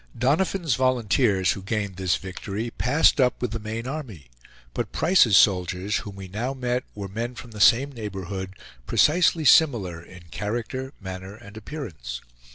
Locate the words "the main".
3.51-3.85